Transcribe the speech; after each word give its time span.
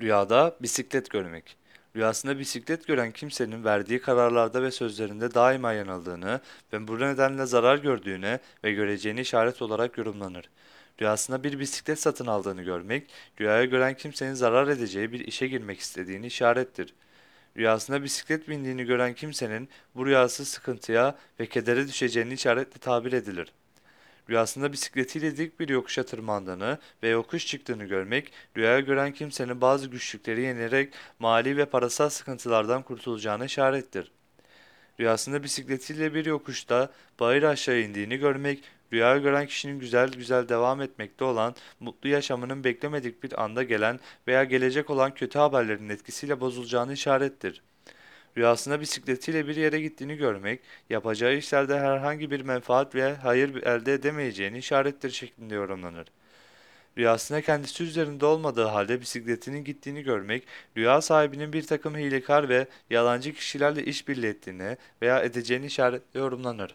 Rüyada 0.00 0.56
bisiklet 0.60 1.10
görmek. 1.10 1.56
Rüyasında 1.96 2.38
bisiklet 2.38 2.86
gören 2.86 3.12
kimsenin 3.12 3.64
verdiği 3.64 4.00
kararlarda 4.00 4.62
ve 4.62 4.70
sözlerinde 4.70 5.34
daima 5.34 5.72
yanıldığını 5.72 6.40
ve 6.72 6.88
bu 6.88 7.00
nedenle 7.00 7.46
zarar 7.46 7.78
gördüğüne 7.78 8.38
ve 8.64 8.72
göreceğini 8.72 9.20
işaret 9.20 9.62
olarak 9.62 9.98
yorumlanır. 9.98 10.50
Rüyasında 11.00 11.44
bir 11.44 11.58
bisiklet 11.58 12.00
satın 12.00 12.26
aldığını 12.26 12.62
görmek, 12.62 13.10
rüyaya 13.40 13.64
gören 13.64 13.94
kimsenin 13.94 14.34
zarar 14.34 14.68
edeceği 14.68 15.12
bir 15.12 15.20
işe 15.20 15.48
girmek 15.48 15.80
istediğini 15.80 16.26
işarettir. 16.26 16.94
Rüyasında 17.56 18.02
bisiklet 18.02 18.48
bindiğini 18.48 18.84
gören 18.84 19.14
kimsenin 19.14 19.68
bu 19.94 20.06
rüyası 20.06 20.44
sıkıntıya 20.44 21.18
ve 21.40 21.46
kedere 21.46 21.88
düşeceğini 21.88 22.34
işaretle 22.34 22.78
tabir 22.80 23.12
edilir. 23.12 23.52
Rüyasında 24.30 24.72
bisikletiyle 24.72 25.36
dik 25.36 25.60
bir 25.60 25.68
yokuşa 25.68 26.02
tırmandığını 26.02 26.78
ve 27.02 27.08
yokuş 27.08 27.46
çıktığını 27.46 27.84
görmek, 27.84 28.32
rüyaya 28.56 28.80
gören 28.80 29.12
kimsenin 29.12 29.60
bazı 29.60 29.86
güçlükleri 29.88 30.42
yenerek 30.42 30.94
mali 31.18 31.56
ve 31.56 31.64
parasal 31.64 32.08
sıkıntılardan 32.08 32.82
kurtulacağına 32.82 33.44
işarettir. 33.44 34.12
Rüyasında 35.00 35.42
bisikletiyle 35.42 36.14
bir 36.14 36.26
yokuşta 36.26 36.90
bayır 37.20 37.42
aşağı 37.42 37.78
indiğini 37.78 38.16
görmek, 38.16 38.64
rüyaya 38.92 39.18
gören 39.18 39.46
kişinin 39.46 39.78
güzel 39.78 40.08
güzel 40.08 40.48
devam 40.48 40.82
etmekte 40.82 41.24
olan, 41.24 41.54
mutlu 41.80 42.08
yaşamının 42.08 42.64
beklemedik 42.64 43.22
bir 43.22 43.42
anda 43.42 43.62
gelen 43.62 44.00
veya 44.26 44.44
gelecek 44.44 44.90
olan 44.90 45.14
kötü 45.14 45.38
haberlerin 45.38 45.88
etkisiyle 45.88 46.40
bozulacağını 46.40 46.92
işarettir. 46.92 47.62
Rüyasında 48.38 48.80
bisikletiyle 48.80 49.48
bir 49.48 49.56
yere 49.56 49.80
gittiğini 49.80 50.16
görmek, 50.16 50.60
yapacağı 50.90 51.36
işlerde 51.36 51.78
herhangi 51.78 52.30
bir 52.30 52.40
menfaat 52.40 52.94
ve 52.94 53.14
hayır 53.14 53.62
elde 53.62 53.94
edemeyeceğini 53.94 54.58
işarettir 54.58 55.10
şeklinde 55.10 55.54
yorumlanır. 55.54 56.06
Rüyasında 56.98 57.42
kendisi 57.42 57.84
üzerinde 57.84 58.26
olmadığı 58.26 58.64
halde 58.64 59.00
bisikletinin 59.00 59.64
gittiğini 59.64 60.02
görmek, 60.02 60.46
rüya 60.76 61.00
sahibinin 61.00 61.52
bir 61.52 61.66
takım 61.66 61.96
hilekar 61.96 62.48
ve 62.48 62.66
yalancı 62.90 63.34
kişilerle 63.34 63.84
işbirliği 63.84 64.26
ettiğini 64.26 64.76
veya 65.02 65.22
edeceğini 65.22 65.66
işaretle 65.66 66.20
yorumlanır. 66.20 66.74